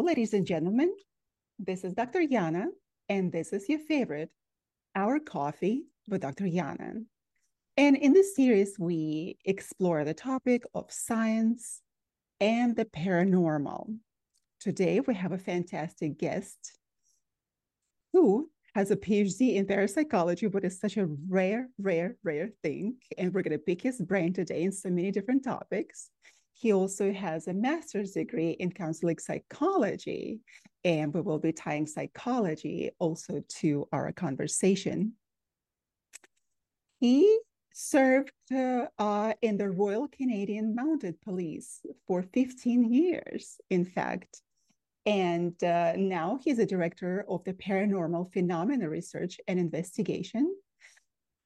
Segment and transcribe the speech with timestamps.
[0.00, 0.94] Ladies and gentlemen.
[1.58, 2.20] This is Dr.
[2.20, 2.68] Yana,
[3.10, 4.30] and this is your favorite,
[4.96, 6.44] Our Coffee with Dr.
[6.44, 7.04] Yana.
[7.76, 11.82] And in this series, we explore the topic of science
[12.40, 13.94] and the paranormal.
[14.58, 16.78] Today, we have a fantastic guest
[18.14, 22.96] who has a PhD in parapsychology, but it's such a rare, rare, rare thing.
[23.18, 26.08] And we're going to pick his brain today in so many different topics.
[26.60, 30.40] He also has a master's degree in counseling psychology,
[30.84, 35.14] and we will be tying psychology also to our conversation.
[36.98, 37.40] He
[37.72, 44.42] served uh, uh, in the Royal Canadian Mounted Police for 15 years, in fact.
[45.06, 50.54] And uh, now he's a director of the Paranormal Phenomena Research and Investigation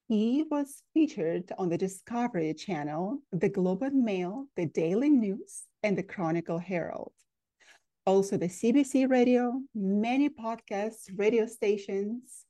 [0.08, 5.96] he was featured on the Discovery Channel, the Globe and Mail, the Daily News, and
[5.96, 7.12] the Chronicle Herald.
[8.06, 12.44] Also, the CBC Radio, many podcasts, radio stations,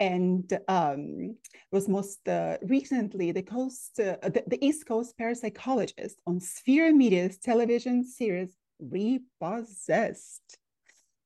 [0.00, 1.36] and um,
[1.70, 7.38] was most uh, recently the coast, uh, the, the, East Coast parapsychologist on Sphere Media's
[7.38, 10.58] television series Repossessed.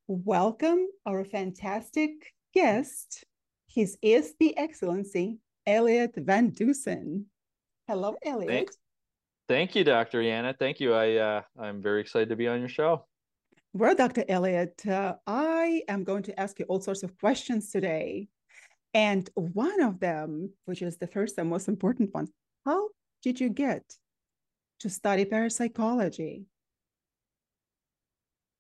[0.09, 2.11] Welcome our fantastic
[2.53, 3.25] guest,
[3.67, 7.27] His ESP Excellency Elliott Van Dusen.
[7.87, 8.51] Hello, Elliott.
[8.51, 8.79] Thanks.
[9.49, 10.21] Thank you, Dr.
[10.23, 10.57] Yana.
[10.57, 10.95] Thank you.
[10.95, 13.07] I uh, I'm very excited to be on your show.
[13.73, 14.25] Well, Dr.
[14.29, 18.29] Elliott, uh, I am going to ask you all sorts of questions today.
[18.95, 22.29] And one of them, which is the first and most important one,
[22.65, 22.89] how
[23.23, 23.83] did you get
[24.81, 26.47] to study parapsychology?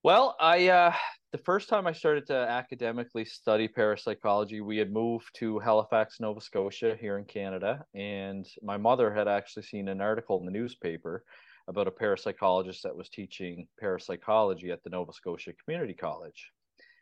[0.03, 0.95] Well, I uh,
[1.31, 6.41] the first time I started to academically study parapsychology, we had moved to Halifax, Nova
[6.41, 11.23] Scotia, here in Canada, and my mother had actually seen an article in the newspaper
[11.69, 16.51] about a parapsychologist that was teaching parapsychology at the Nova Scotia Community College.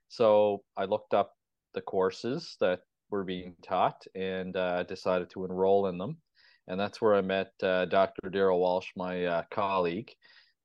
[0.09, 1.35] So I looked up
[1.75, 2.81] the courses that
[3.11, 6.17] were being taught and uh, decided to enroll in them,
[6.67, 8.29] and that's where I met uh, Dr.
[8.29, 10.11] Daryl Walsh, my uh, colleague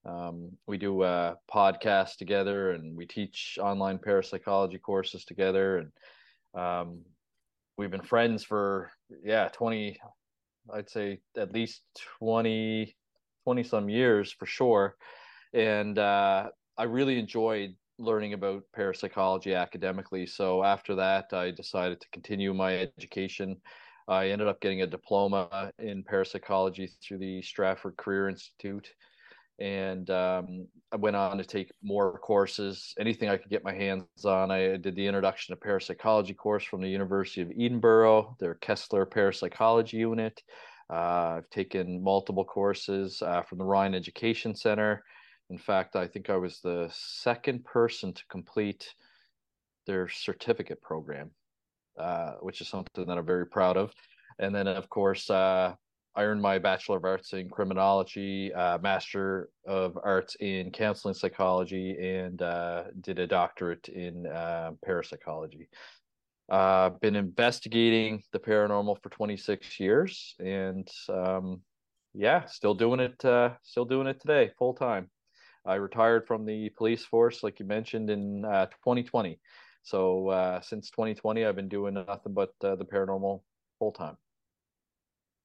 [0.05, 5.77] um, we do a podcast together and we teach online parapsychology courses together.
[5.77, 6.99] And um,
[7.77, 8.91] we've been friends for,
[9.23, 9.97] yeah, 20,
[10.73, 11.83] I'd say at least
[12.19, 12.95] 20,
[13.45, 14.95] 20 some years for sure.
[15.53, 20.25] And uh, I really enjoyed learning about parapsychology academically.
[20.25, 23.57] So after that, I decided to continue my education.
[24.07, 28.89] I ended up getting a diploma in parapsychology through the Stratford Career Institute
[29.59, 34.25] and um, I went on to take more courses, anything I could get my hands
[34.25, 34.51] on.
[34.51, 39.97] I did the introduction to parapsychology course from the University of Edinburgh, their Koestler parapsychology
[39.97, 40.41] unit.
[40.91, 45.03] Uh, I've taken multiple courses uh, from the Rhine Education Center.
[45.49, 48.93] In fact, I think I was the second person to complete
[49.85, 51.31] their certificate program,
[51.99, 53.93] uh, which is something that I'm very proud of.
[54.39, 55.75] And then, of course, uh,
[56.15, 61.97] I earned my Bachelor of Arts in Criminology, uh, Master of Arts in Counseling Psychology,
[61.99, 65.69] and uh, did a doctorate in uh, parapsychology.
[66.49, 71.61] I've been investigating the paranormal for 26 years, and um,
[72.13, 73.25] yeah, still doing it.
[73.25, 75.09] Uh, still doing it today, full time.
[75.65, 79.31] I retired from the police force, like you mentioned, in 2020.
[79.31, 79.35] Uh,
[79.81, 83.41] so uh, since 2020, I've been doing nothing but the paranormal
[83.79, 84.17] full time.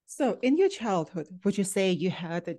[0.08, 2.58] So, in your childhood, would you say you had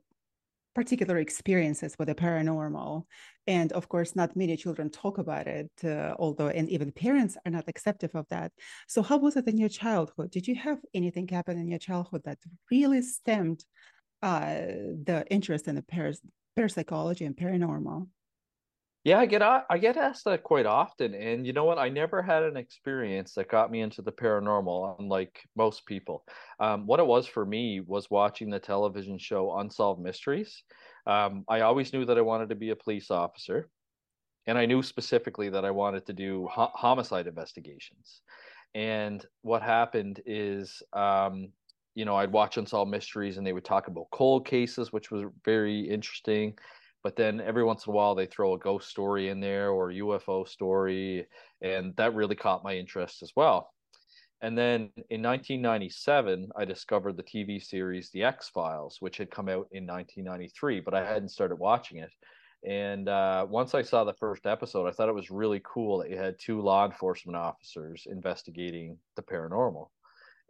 [0.75, 3.05] particular experiences with the paranormal?
[3.47, 7.51] And of course, not many children talk about it, uh, although, and even parents are
[7.51, 8.53] not accepting of that.
[8.87, 10.31] So, how was it in your childhood?
[10.31, 12.39] Did you have anything happen in your childhood that
[12.71, 13.65] really stemmed
[14.23, 14.55] uh,
[15.09, 16.21] the interest in the paras-
[16.55, 18.09] parapsychology and paranormal?
[19.05, 21.79] Yeah, I get I get asked that quite often, and you know what?
[21.79, 26.25] I never had an experience that got me into the paranormal, unlike most people.
[26.59, 30.63] Um, what it was for me was watching the television show Unsolved Mysteries.
[31.07, 33.69] Um, I always knew that I wanted to be a police officer,
[34.47, 38.21] and I knew specifically that I wanted to do ho- homicide investigations.
[38.73, 41.53] And what happened is, um,
[41.95, 45.25] you know, I'd watch Unsolved Mysteries, and they would talk about cold cases, which was
[45.45, 46.57] very interesting
[47.03, 49.89] but then every once in a while they throw a ghost story in there or
[49.89, 51.27] UFO story,
[51.61, 53.71] and that really caught my interest as well.
[54.41, 59.49] And then in 1997, I discovered the TV series The X Files, which had come
[59.49, 62.11] out in 1993, but I hadn't started watching it.
[62.65, 66.09] And uh, once I saw the first episode, I thought it was really cool that
[66.09, 69.87] you had two law enforcement officers investigating the paranormal.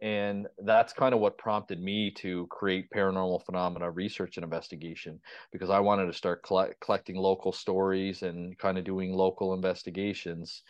[0.02, 5.20] And that's kind of what prompted me to create paranormal phenomena research and investigation
[5.52, 10.62] because i wanted to start collect- collecting local stories and kind of doing local investigations.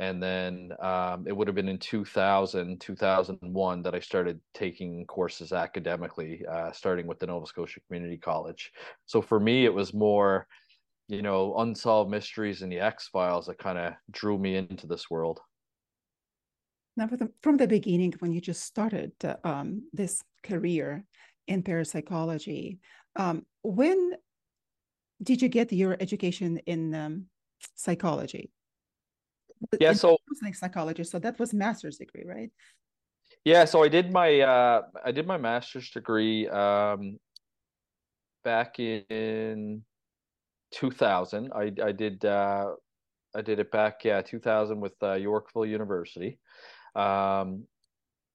[0.00, 5.52] And then um, it would have been in 2000 2001 that i started taking courses
[5.52, 8.72] academically uh, starting with the nova scotia community college.
[9.06, 10.46] So for me it was more
[11.08, 15.10] you know unsolved mysteries and the x files that kind of drew me into this
[15.10, 15.40] world
[16.98, 17.08] now,
[17.42, 19.12] from the beginning, when you just started
[19.44, 21.04] um, this career
[21.46, 22.80] in parapsychology,
[23.14, 24.14] um, when
[25.22, 27.26] did you get your education in um,
[27.76, 28.50] psychology?
[29.80, 31.04] Yeah, so like psychology.
[31.04, 32.50] So that was master's degree, right?
[33.44, 37.18] Yeah, so I did my uh, I did my master's degree um,
[38.44, 39.82] back in
[40.72, 41.52] 2000.
[41.54, 42.72] I I did uh,
[43.34, 46.38] I did it back yeah 2000 with uh, Yorkville University.
[46.94, 47.64] Um,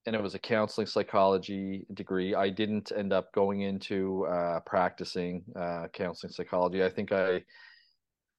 [0.05, 2.35] and it was a counseling psychology degree.
[2.35, 6.83] I didn't end up going into uh, practicing uh, counseling psychology.
[6.83, 7.43] I think I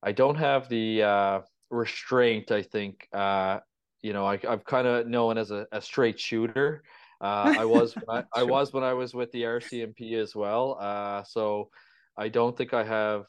[0.02, 1.40] I don't have the uh,
[1.70, 2.50] restraint.
[2.50, 3.60] I think uh,
[4.02, 6.82] you know I, am kind of known as a, a straight shooter.
[7.20, 10.76] Uh, I was I, I, was when I was with the RCMP as well.
[10.78, 11.70] Uh, so
[12.18, 13.24] I don't think I have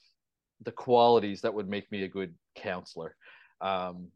[0.63, 3.15] the qualities that would make me a good counselor.
[3.61, 4.07] Um,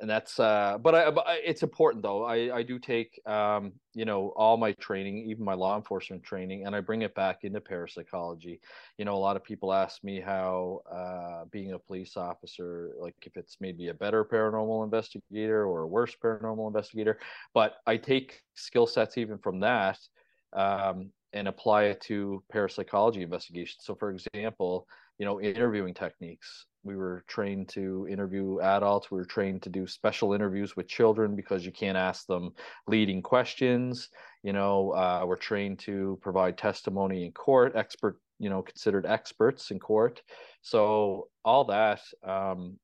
[0.00, 2.24] and that's uh but I, but it's important though.
[2.24, 6.64] I i do take um you know all my training even my law enforcement training
[6.66, 8.60] and i bring it back into parapsychology.
[8.96, 13.14] You know a lot of people ask me how uh being a police officer like
[13.22, 17.18] if it's maybe a better paranormal investigator or a worse paranormal investigator
[17.52, 19.98] but i take skill sets even from that
[20.54, 24.86] um and apply it to parapsychology investigation so for example
[25.18, 29.86] you know interviewing techniques we were trained to interview adults we were trained to do
[29.86, 32.52] special interviews with children because you can't ask them
[32.86, 34.08] leading questions
[34.42, 39.70] you know uh, we're trained to provide testimony in court expert you know considered experts
[39.70, 40.22] in court
[40.62, 42.78] so all that um,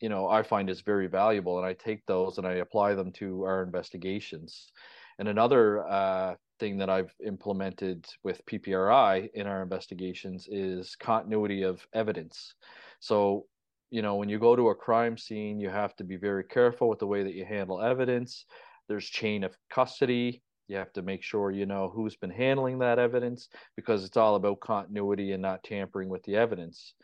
[0.00, 3.10] you know i find is very valuable and i take those and i apply them
[3.12, 4.70] to our investigations
[5.18, 11.86] and another uh, thing that I've implemented with PPRI in our investigations is continuity of
[11.92, 12.54] evidence.
[13.00, 13.46] So,
[13.90, 16.88] you know, when you go to a crime scene, you have to be very careful
[16.88, 18.44] with the way that you handle evidence.
[18.88, 20.42] There's chain of custody.
[20.68, 24.34] You have to make sure you know who's been handling that evidence because it's all
[24.34, 26.94] about continuity and not tampering with the evidence.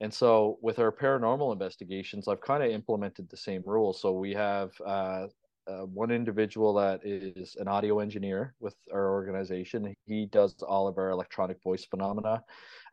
[0.00, 4.00] And so, with our paranormal investigations, I've kind of implemented the same rules.
[4.00, 5.26] So, we have uh,
[5.66, 9.94] uh, one individual that is an audio engineer with our organization.
[10.06, 12.42] He does all of our electronic voice phenomena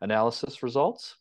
[0.02, 1.16] analysis results.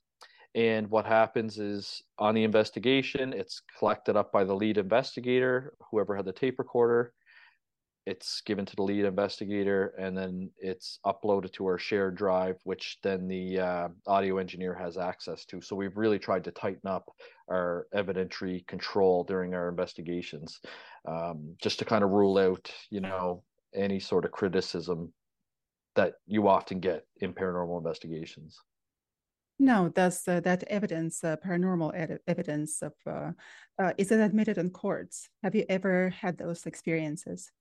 [0.56, 6.16] And what happens is on the investigation, it's collected up by the lead investigator, whoever
[6.16, 7.14] had the tape recorder.
[8.08, 12.98] It's given to the lead investigator, and then it's uploaded to our shared drive, which
[13.04, 15.60] then the uh, audio engineer has access to.
[15.60, 17.12] So we've really tried to tighten up
[17.50, 20.62] our evidentiary control during our investigations
[21.06, 23.44] um, just to kind of rule out, you know,
[23.76, 25.12] any sort of criticism
[25.96, 28.58] that you often get in paranormal investigations.
[29.60, 33.32] No, does uh, that evidence, uh, paranormal ed- evidence of, uh,
[33.82, 35.30] uh, is it admitted in courts?
[35.44, 37.52] Have you ever had those experiences?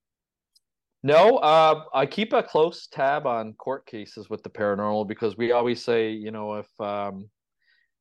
[1.03, 5.53] No, uh, I keep a close tab on court cases with the paranormal because we
[5.53, 7.31] always say, you know, if um,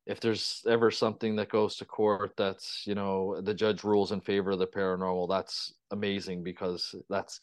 [0.06, 4.20] if there's ever something that goes to court that's you know the judge rules in
[4.20, 7.40] favor of the paranormal that's amazing because that's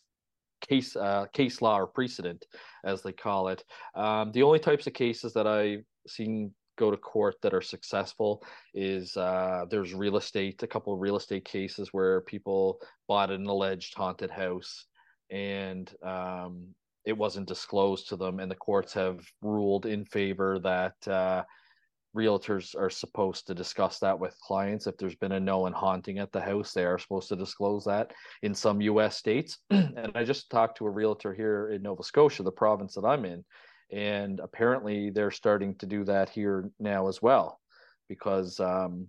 [0.62, 2.46] case uh, case law or precedent
[2.86, 3.64] as they call it
[3.96, 8.44] um, the only types of cases that i've seen go to court that are successful
[8.74, 13.46] is uh, there's real estate a couple of real estate cases where people bought an
[13.46, 14.86] alleged haunted house
[15.30, 16.66] and um,
[17.06, 21.44] it wasn't disclosed to them and the courts have ruled in favor that uh,
[22.16, 24.88] realtors are supposed to discuss that with clients.
[24.88, 28.12] If there's been a known haunting at the house, they are supposed to disclose that
[28.44, 29.60] in some US states.
[29.70, 33.26] and I just talked to a realtor here in Nova Scotia, the province that I'm
[33.26, 33.44] in,
[33.92, 37.60] and apparently they're starting to do that here now as well
[38.10, 39.08] because um,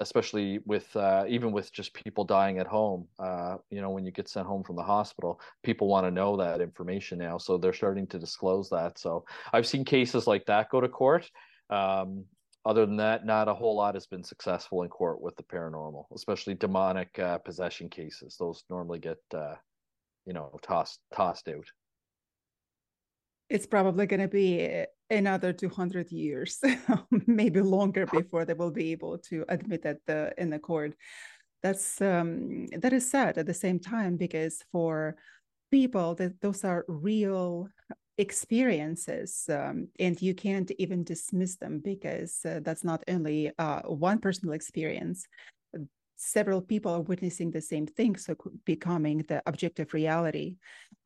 [0.00, 4.10] especially with uh, even with just people dying at home uh, you know when you
[4.10, 7.72] get sent home from the hospital people want to know that information now so they're
[7.72, 11.30] starting to disclose that so i've seen cases like that go to court
[11.70, 12.24] um,
[12.64, 16.06] other than that, not a whole lot has been successful in court with the paranormal,
[16.14, 18.36] especially demonic uh, possession cases.
[18.38, 19.56] Those normally get, uh,
[20.26, 21.66] you know, tossed tossed out.
[23.52, 26.58] It's probably going to be another 200 years,
[27.26, 30.94] maybe longer, before they will be able to admit that the in the court.
[31.62, 35.16] That's um, that is sad at the same time because for
[35.70, 37.68] people that those are real
[38.16, 44.18] experiences um, and you can't even dismiss them because uh, that's not only uh, one
[44.18, 45.26] personal experience
[46.24, 50.54] several people are witnessing the same thing so becoming the objective reality.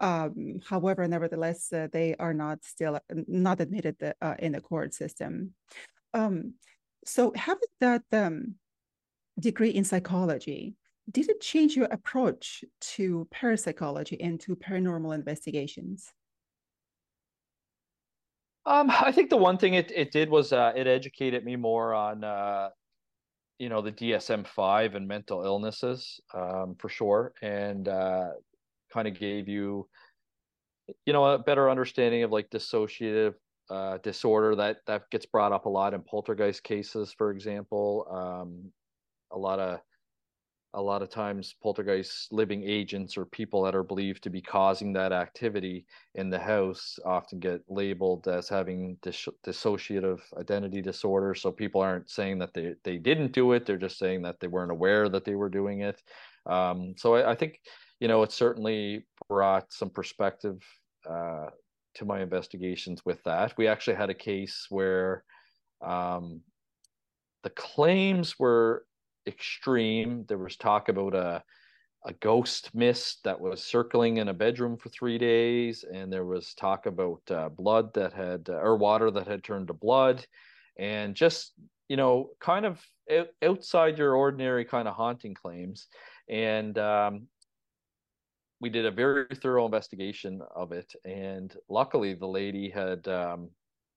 [0.01, 4.93] Um, however nevertheless uh, they are not still not admitted the, uh, in the court
[4.93, 5.55] system.
[6.13, 6.55] Um,
[7.05, 8.57] so having that um,
[9.41, 10.77] degree in psychology
[11.11, 16.13] did it change your approach to parapsychology and to paranormal investigations?
[18.67, 21.95] Um, I think the one thing it, it did was uh, it educated me more
[21.95, 22.71] on uh,
[23.59, 28.31] you know the DSM five and mental illnesses um, for sure, and uh,
[28.93, 29.89] kind of gave you
[31.05, 33.35] you know a better understanding of like dissociative
[33.71, 38.07] uh, disorder that that gets brought up a lot in poltergeist cases, for example.
[38.11, 38.73] Um,
[39.33, 39.81] a lot of
[40.77, 44.93] a lot of times poltergeist living agents or people that are believed to be causing
[44.93, 51.35] that activity in the house often get labeled as having dis- dissociative identity disorder.
[51.35, 53.65] So people aren't saying that they, they didn't do it.
[53.65, 56.03] They're just saying that they weren't aware that they were doing it.
[56.45, 57.59] Um, so I, I, think
[57.99, 60.63] you know it certainly brought some perspective
[61.09, 61.47] uh,
[61.95, 63.55] to my investigations with that.
[63.57, 65.25] We actually had a case where
[65.83, 66.43] um,
[67.43, 68.85] the claims were
[69.27, 70.25] extreme.
[70.29, 71.43] There was talk about a
[72.05, 76.55] a ghost mist that was circling in a bedroom for three days, and there was
[76.55, 80.25] talk about uh, blood that had uh, or water that had turned to blood,
[80.79, 81.53] and just
[81.89, 82.81] you know, kind of
[83.43, 85.87] outside your ordinary kind of haunting claims.
[86.29, 87.29] And um,
[88.61, 93.51] we did a very thorough investigation of it, and luckily the lady had um,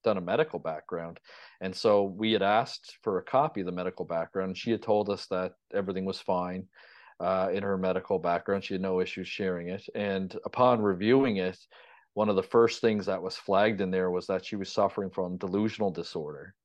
[0.03, 1.20] done a medical background.
[1.62, 4.58] And so we had asked for a copy of the medical background.
[4.58, 6.68] She had told us that everything was fine
[7.20, 8.63] uh, in her medical background.
[8.63, 9.84] She had no issues sharing it.
[9.96, 11.58] And upon reviewing it,
[12.13, 15.10] one of the first things that was flagged in there was that she was suffering
[15.10, 16.56] from delusional disorder.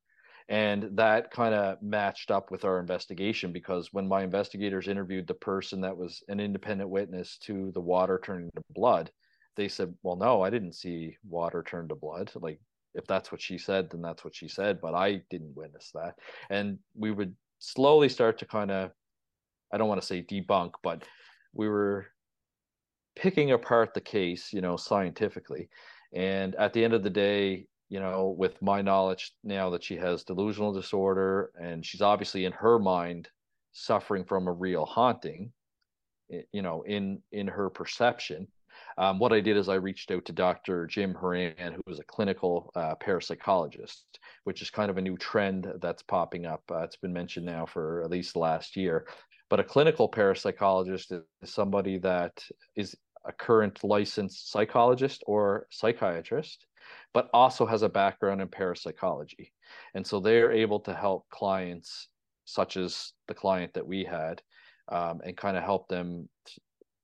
[0.48, 5.34] And that kind of matched up with our investigation because when my investigators interviewed the
[5.34, 9.10] person that was an independent witness to the water turning to blood,
[9.56, 12.30] they said, Well, no, I didn't see water turn to blood.
[12.34, 12.60] Like
[12.94, 14.80] if that's what she said, then that's what she said.
[14.80, 16.14] But I didn't witness that.
[16.50, 18.90] And we would slowly start to kind of,
[19.72, 21.04] I don't want to say debunk, but
[21.52, 22.06] we were
[23.16, 25.68] picking apart the case, you know, scientifically.
[26.12, 29.96] And at the end of the day, you know, with my knowledge now that she
[29.96, 33.28] has delusional disorder and she's obviously in her mind
[33.72, 35.52] suffering from a real haunting,
[36.28, 38.48] you know, in in her perception,
[38.98, 40.86] um, what I did is I reached out to Dr.
[40.86, 44.02] Jim Horan, who is a clinical uh, parapsychologist,
[44.44, 46.62] which is kind of a new trend that's popping up.
[46.70, 49.06] Uh, it's been mentioned now for at least last year.
[49.50, 52.44] But a clinical parapsychologist is somebody that
[52.76, 56.66] is a current licensed psychologist or psychiatrist,
[57.12, 59.52] but also has a background in parapsychology.
[59.94, 62.08] And so they're able to help clients,
[62.44, 64.42] such as the client that we had,
[64.88, 66.28] um, and kind of help them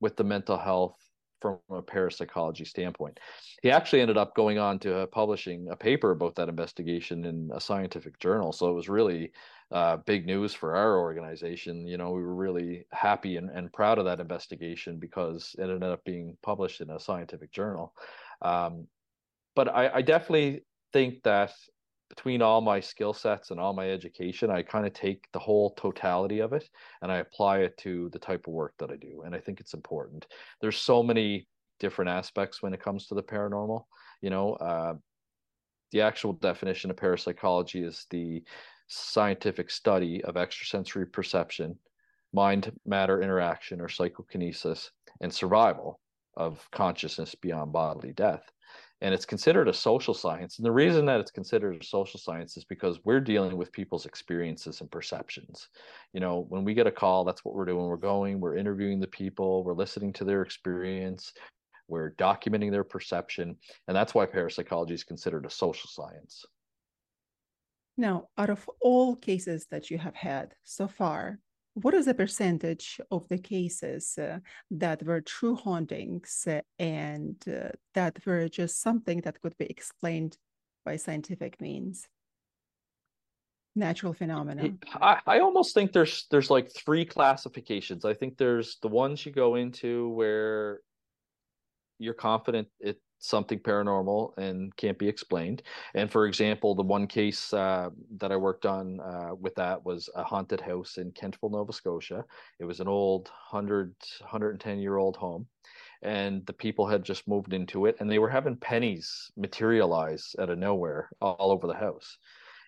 [0.00, 0.96] with the mental health
[1.40, 3.18] from a parapsychology standpoint.
[3.62, 7.50] He actually ended up going on to uh, publishing a paper about that investigation in
[7.54, 8.52] a scientific journal.
[8.52, 9.32] So it was really
[9.72, 11.86] uh, big news for our organization.
[11.86, 15.84] You know, we were really happy and, and proud of that investigation because it ended
[15.84, 17.94] up being published in a scientific journal.
[18.42, 18.86] Um,
[19.54, 21.52] but I, I definitely think that
[22.10, 25.70] between all my skill sets and all my education, I kind of take the whole
[25.76, 26.68] totality of it
[27.00, 29.22] and I apply it to the type of work that I do.
[29.24, 30.26] And I think it's important.
[30.60, 31.46] There's so many
[31.78, 33.84] different aspects when it comes to the paranormal.
[34.20, 34.94] You know, uh,
[35.92, 38.42] the actual definition of parapsychology is the
[38.88, 41.78] scientific study of extrasensory perception,
[42.32, 44.90] mind matter interaction or psychokinesis,
[45.20, 46.00] and survival
[46.36, 48.50] of consciousness beyond bodily death
[49.02, 50.58] and it's considered a social science.
[50.58, 54.04] And the reason that it's considered a social science is because we're dealing with people's
[54.04, 55.68] experiences and perceptions.
[56.12, 57.86] You know, when we get a call, that's what we're doing.
[57.86, 61.32] We're going, we're interviewing the people, we're listening to their experience,
[61.88, 63.56] we're documenting their perception.
[63.88, 66.44] And that's why parapsychology is considered a social science.
[67.96, 71.38] Now, out of all cases that you have had so far,
[71.74, 74.38] what is the percentage of the cases uh,
[74.70, 80.36] that were true hauntings uh, and uh, that were just something that could be explained
[80.84, 82.08] by scientific means?
[83.76, 84.72] Natural phenomena.
[84.94, 88.04] I, I almost think there's there's like three classifications.
[88.04, 90.80] I think there's the ones you go into where
[91.98, 95.62] you're confident it something paranormal and can't be explained.
[95.94, 100.08] And for example, the one case uh, that I worked on uh, with that was
[100.14, 102.24] a haunted house in Kentville, Nova Scotia.
[102.58, 105.46] It was an old 100, 110 year old home.
[106.02, 110.50] and the people had just moved into it and they were having pennies materialize out
[110.50, 112.16] of nowhere all over the house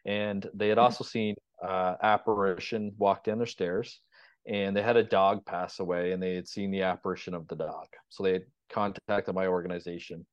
[0.04, 1.34] and they had also seen
[1.66, 4.00] uh, apparition walk down the stairs
[4.46, 7.56] and they had a dog pass away and they had seen the apparition of the
[7.56, 10.26] dog so they had contacted my organization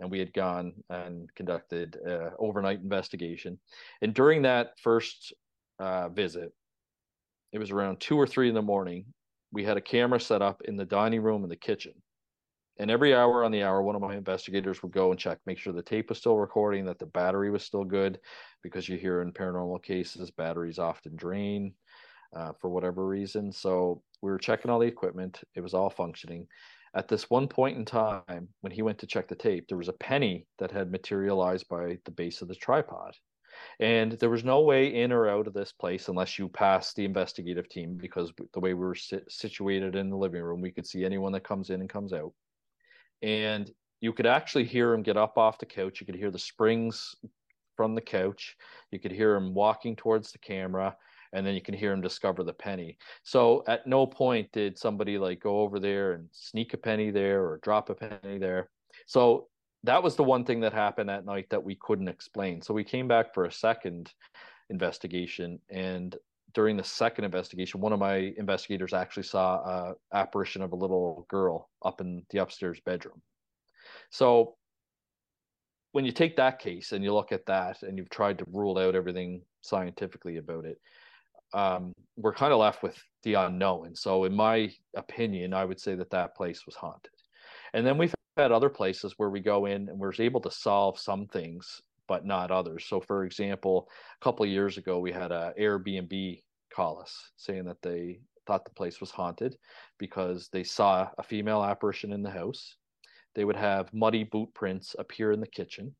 [0.00, 3.58] and we had gone and conducted an overnight investigation.
[4.02, 5.32] And during that first
[5.78, 6.52] uh, visit
[7.52, 9.04] it was around two or three in the morning
[9.52, 11.92] we had a camera set up in the dining room and the kitchen.
[12.80, 15.58] And every hour on the hour one of my investigators would go and check make
[15.58, 18.18] sure the tape was still recording that the battery was still good
[18.62, 21.72] because you hear in paranormal cases batteries often drain
[22.36, 23.52] uh, for whatever reason.
[23.52, 26.48] So we were checking all the equipment it was all functioning
[26.94, 29.88] at this one point in time when he went to check the tape there was
[29.88, 33.14] a penny that had materialized by the base of the tripod
[33.80, 37.04] and there was no way in or out of this place unless you passed the
[37.04, 38.96] investigative team because the way we were
[39.28, 42.32] situated in the living room we could see anyone that comes in and comes out
[43.22, 43.70] and
[44.04, 45.98] you could actually hear him get up off the couch.
[45.98, 47.14] You could hear the springs
[47.74, 48.54] from the couch.
[48.90, 50.94] You could hear him walking towards the camera,
[51.34, 52.96] and then you can hear him discover the penny.
[53.24, 57.44] So at no point did somebody like go over there and sneak a penny there
[57.44, 58.70] or drop a penny there.
[59.06, 59.48] So
[59.82, 62.62] that was the one thing that happened that night that we couldn't explain.
[62.62, 64.12] So we came back for a second
[64.70, 66.16] investigation and
[66.54, 71.26] during the second investigation, one of my investigators actually saw a apparition of a little
[71.28, 73.20] girl up in the upstairs bedroom.
[74.10, 74.54] So
[75.90, 78.78] when you take that case and you look at that and you've tried to rule
[78.78, 80.80] out everything scientifically about it,
[81.54, 83.94] um, we're kind of left with the unknown.
[83.94, 87.10] So, in my opinion, I would say that that place was haunted.
[87.72, 90.98] And then we've had other places where we go in and we're able to solve
[90.98, 92.84] some things but not others.
[92.86, 93.88] So, for example,
[94.20, 96.42] a couple years ago, we had a Airbnb
[96.74, 99.56] call us saying that they thought the place was haunted
[99.98, 102.76] because they saw a female apparition in the house.
[103.34, 105.94] They would have muddy boot prints appear in the kitchen,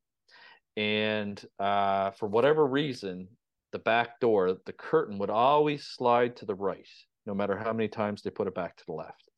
[0.76, 3.28] and uh, for whatever reason,
[3.74, 6.88] the back door, the curtain would always slide to the right,
[7.26, 9.28] no matter how many times they put it back to the left.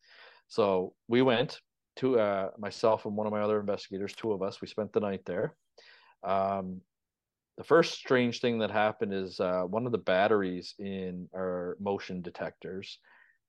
[0.47, 1.61] So we went
[1.97, 4.61] to uh, myself and one of my other investigators, two of us.
[4.61, 5.57] We spent the night there
[6.23, 6.81] um,
[7.57, 12.21] the first strange thing that happened is uh, one of the batteries in our motion
[12.21, 12.99] detectors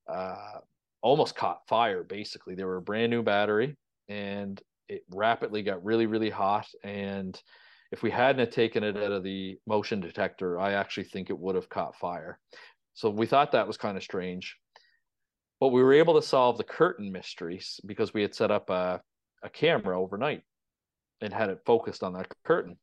[0.08, 0.60] uh,
[1.02, 2.04] almost caught fire.
[2.04, 3.76] Basically, they were a brand new battery,
[4.08, 6.68] and it rapidly got really, really hot.
[6.84, 7.40] And
[7.92, 11.56] if we hadn't taken it out of the motion detector, I actually think it would
[11.56, 12.40] have caught fire.
[12.94, 14.58] So we thought that was kind of strange.
[15.60, 19.02] But we were able to solve the curtain mysteries because we had set up a,
[19.44, 20.44] a camera overnight
[21.22, 22.78] and had it focused on that curtain.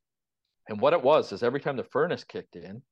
[0.68, 2.82] And what it was is every time the furnace kicked in,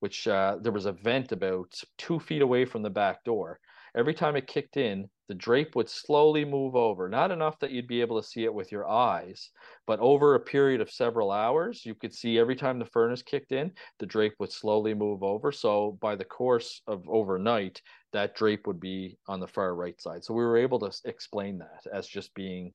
[0.00, 3.60] which uh, there was a vent about two feet away from the back door,
[3.96, 7.08] every time it kicked in, the drape would slowly move over.
[7.08, 9.50] Not enough that you'd be able to see it with your eyes,
[9.86, 13.52] but over a period of several hours, you could see every time the furnace kicked
[13.52, 15.52] in, the drape would slowly move over.
[15.52, 20.24] So by the course of overnight, that drape would be on the far right side.
[20.24, 22.72] So we were able to explain that as just being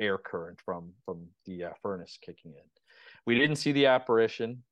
[0.00, 2.68] air current from from the uh, furnace kicking in.
[3.26, 4.62] We didn't see the apparition,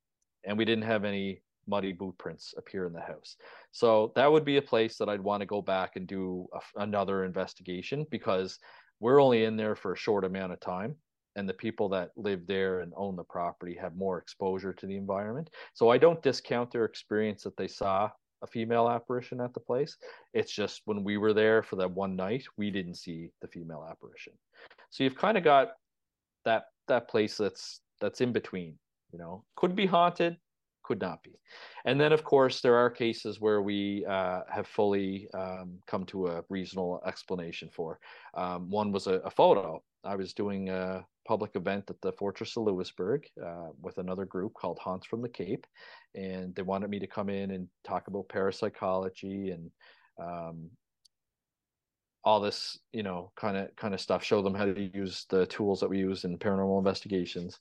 [0.44, 3.36] and we didn't have any muddy boot prints appear in the house.
[3.72, 6.82] So that would be a place that I'd want to go back and do a,
[6.82, 8.58] another investigation because
[9.00, 10.96] we're only in there for a short amount of time
[11.36, 14.96] and the people that live there and own the property have more exposure to the
[14.96, 15.50] environment.
[15.74, 18.10] So I don't discount their experience that they saw
[18.42, 19.96] a female apparition at the place.
[20.32, 23.86] It's just when we were there for that one night, we didn't see the female
[23.88, 24.32] apparition.
[24.90, 25.72] So you've kind of got
[26.44, 28.78] that that place that's that's in between.
[29.12, 30.36] You know, could be haunted,
[30.86, 31.38] could not be.
[31.84, 36.28] And then, of course, there are cases where we uh, have fully um, come to
[36.28, 37.98] a reasonable explanation for.
[38.34, 39.82] Um, one was a, a, photo.
[40.04, 44.54] I was doing a public event at the Fortress of Louisbourg uh, with another group
[44.54, 45.66] called Haunts from the Cape,
[46.14, 49.70] and they wanted me to come in and talk about parapsychology and
[50.22, 50.70] um,
[52.26, 54.24] all this, you know, kind of kind of stuff.
[54.24, 57.58] Show them how to use the tools that we use in paranormal investigations.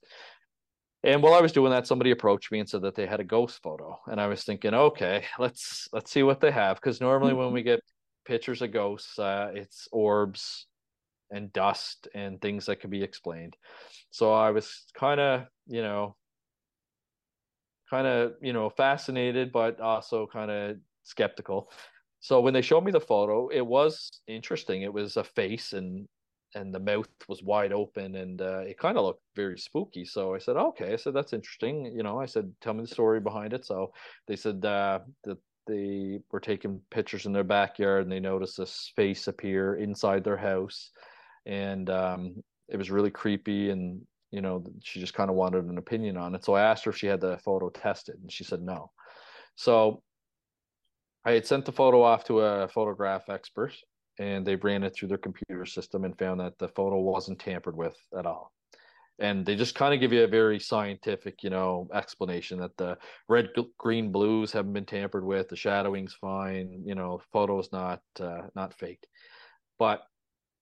[1.06, 3.24] And while I was doing that, somebody approached me and said that they had a
[3.24, 7.34] ghost photo, and I was thinking, okay, let's let's see what they have, because normally
[7.34, 7.80] when we get
[8.26, 10.66] pictures of ghosts, uh, it's orbs
[11.30, 13.56] and dust and things that can be explained.
[14.10, 16.16] So I was kind of, you know,
[17.90, 21.72] kind of, you know, fascinated, but also kind of skeptical.
[22.20, 24.82] So when they showed me the photo, it was interesting.
[24.82, 26.08] It was a face and
[26.56, 30.06] and the mouth was wide open and uh, it kind of looked very spooky.
[30.06, 30.94] So I said, okay.
[30.94, 31.86] I said that's interesting.
[31.86, 33.66] You know, I said, tell me the story behind it.
[33.66, 33.92] So
[34.28, 35.38] they said uh, that
[35.68, 40.38] they were taking pictures in their backyard and they noticed this face appear inside their
[40.38, 40.92] house
[41.46, 45.78] and um, it was really creepy and you know she just kind of wanted an
[45.78, 48.44] opinion on it so i asked her if she had the photo tested and she
[48.44, 48.92] said no
[49.56, 50.02] so
[51.24, 53.74] i had sent the photo off to a photograph expert
[54.20, 57.76] and they ran it through their computer system and found that the photo wasn't tampered
[57.76, 58.52] with at all
[59.20, 62.98] and they just kind of give you a very scientific you know explanation that the
[63.30, 68.42] red green blues haven't been tampered with the shadowing's fine you know photo's not uh,
[68.56, 69.08] not faked
[69.80, 70.04] but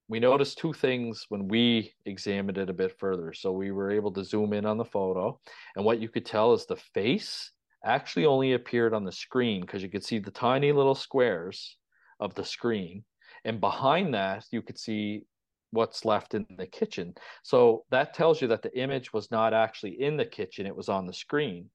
[0.10, 3.34] we noticed two things when we examined it a bit further.
[3.34, 5.40] So we were able to zoom in on the photo,
[5.76, 7.52] and what you could tell is the face
[7.86, 11.78] actually only appeared on the screen because you could see the tiny little squares
[12.20, 13.04] of the screen.
[13.46, 15.26] And behind that, you could see
[15.72, 17.16] what's left in the kitchen.
[17.44, 20.90] So that tells you that the image was not actually in the kitchen, it was
[20.90, 21.70] on the screen.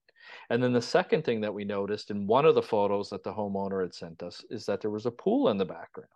[0.51, 3.33] And then the second thing that we noticed in one of the photos that the
[3.33, 6.09] homeowner had sent us is that there was a pool in the background.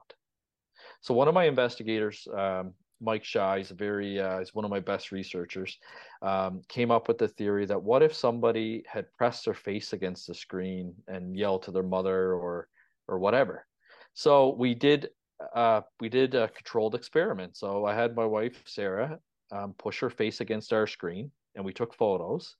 [1.00, 4.80] So one of my investigators, um, Mike Shaw, is very, uh, he's one of my
[4.80, 5.76] best researchers,
[6.20, 10.28] um, came up with the theory that what if somebody had pressed their face against
[10.28, 12.68] the screen and yelled to their mother or
[13.08, 13.66] or whatever.
[14.14, 15.08] So we did
[15.54, 17.56] uh, we did a controlled experiment.
[17.56, 19.18] So I had my wife Sarah
[19.50, 22.56] um, push her face against our screen, and we took photos.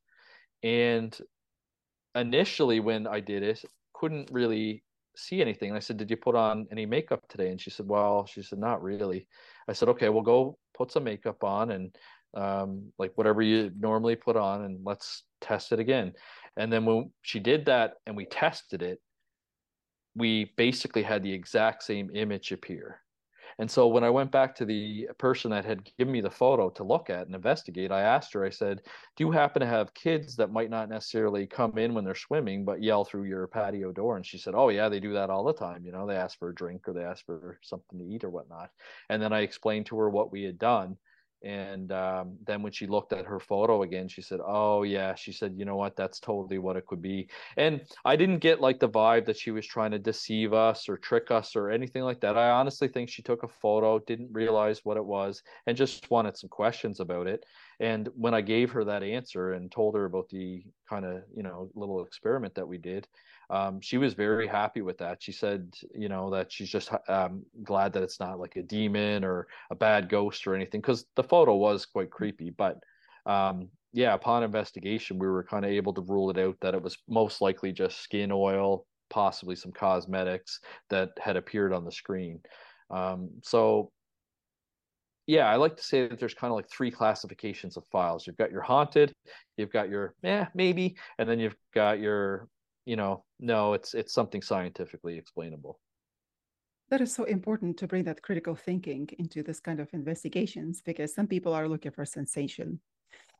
[0.63, 1.17] And
[2.15, 3.65] initially, when I did it,
[3.95, 4.83] couldn't really
[5.17, 5.71] see anything.
[5.71, 7.51] And I said, Did you put on any makeup today?
[7.51, 9.29] And she said, Well, she said, Not really.
[9.69, 11.97] I said, Okay, we'll go put some makeup on and
[12.35, 16.13] um, like whatever you normally put on, and let's test it again.
[16.57, 19.01] And then when she did that and we tested it,
[20.15, 23.01] we basically had the exact same image appear.
[23.59, 26.71] And so when I went back to the person that had given me the photo
[26.71, 28.81] to look at and investigate, I asked her, I said,
[29.17, 32.65] Do you happen to have kids that might not necessarily come in when they're swimming,
[32.65, 34.17] but yell through your patio door?
[34.17, 35.85] And she said, Oh, yeah, they do that all the time.
[35.85, 38.31] You know, they ask for a drink or they ask for something to eat or
[38.31, 38.71] whatnot.
[39.11, 40.97] And then I explained to her what we had done.
[41.45, 45.33] And um, then when she looked at her photo again, she said, "Oh yeah," she
[45.33, 45.97] said, "You know what?
[45.97, 49.51] That's totally what it could be." And I didn't get like the vibe that she
[49.51, 52.39] was trying to deceive us or trick us or anything like that.
[52.39, 56.37] I honestly think she took a photo, didn't realize what it was, and just wanted
[56.37, 57.45] some questions about it.
[57.81, 61.43] And when I gave her that answer and told her about the kind of you
[61.43, 63.09] know little experiment that we did,
[63.53, 65.23] um, she was very happy with that.
[65.23, 69.25] She said, you know, that she's just um, glad that it's not like a demon
[69.25, 72.49] or a bad ghost or anything, because the photo was quite creepy.
[72.49, 72.81] But
[73.27, 76.83] um, yeah, upon investigation, we were kind of able to rule it out that it
[76.83, 82.41] was most likely just skin oil, possibly some cosmetics that had appeared on the screen.
[82.91, 83.93] Um, so
[85.27, 88.27] yeah, I like to say that there's kind of like three classifications of files.
[88.27, 89.13] You've got your haunted,
[89.59, 92.49] you've got your yeah maybe, and then you've got your
[92.85, 95.79] you know, no, it's it's something scientifically explainable.
[96.91, 101.15] That is so important to bring that critical thinking into this kind of investigations because
[101.15, 102.81] some people are looking for sensation.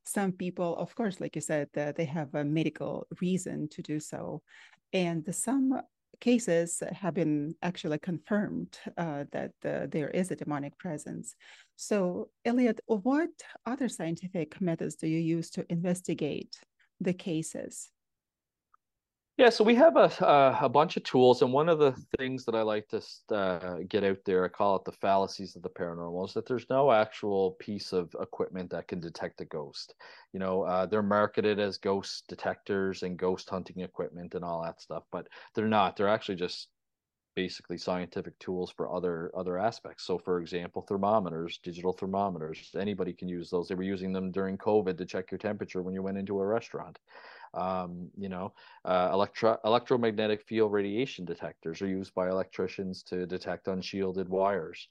[0.05, 4.01] Some people, of course, like you said, uh, they have a medical reason to do
[4.01, 4.43] so.
[4.93, 5.81] And some
[6.21, 11.35] cases have been actually confirmed uh, that uh, there is a demonic presence.
[11.77, 13.31] So, Elliott, what
[13.67, 16.57] other scientific methods do you use to investigate
[17.01, 17.91] the cases?
[19.39, 22.45] Yeah, so we have a, a, a bunch of tools, and one of the things
[22.45, 23.03] that I like to
[23.35, 26.69] uh, get out there, I call it the fallacies of the paranormal, is that there's
[26.69, 29.95] no actual piece of equipment that can detect a ghost.
[30.35, 34.83] You know, uh, they're marketed as ghost detectors and ghost hunting equipment and all that
[34.83, 35.97] stuff, but they're not.
[35.97, 36.69] They're actually just
[37.35, 40.05] basically scientific tools for other other aspects.
[40.05, 43.69] So, for example, thermometers, digital thermometers, anybody can use those.
[43.69, 46.47] They were using them during COVID to check your temperature when you went into a
[46.47, 46.99] restaurant.
[47.55, 53.69] Um, you know, uh, electro- electromagnetic field radiation detectors are used by electricians to detect
[53.69, 54.89] unshielded wires.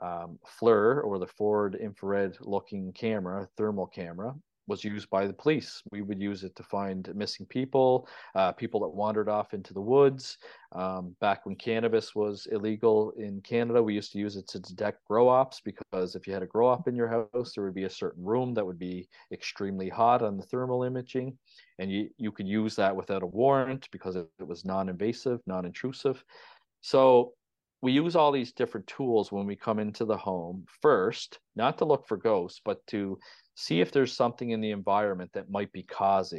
[0.00, 4.34] Um, FLIR, or the forward infrared looking camera, thermal camera,
[4.66, 5.82] was used by the police.
[5.90, 9.80] We would use it to find missing people, uh, people that wandered off into the
[9.80, 10.38] woods.
[10.72, 15.04] Um, back when cannabis was illegal in Canada, we used to use it to detect
[15.04, 17.84] grow ops because if you had a grow op in your house, there would be
[17.84, 21.36] a certain room that would be extremely hot on the thermal imaging.
[21.78, 25.40] And you, you could use that without a warrant because it, it was non invasive,
[25.46, 26.24] non intrusive.
[26.80, 27.34] So
[27.82, 31.84] we use all these different tools when we come into the home first, not to
[31.84, 33.18] look for ghosts, but to
[33.54, 36.30] see if there's something in the environment that might be causing